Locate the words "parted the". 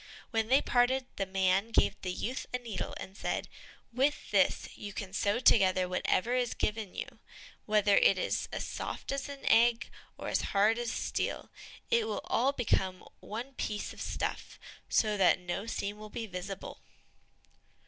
0.63-1.27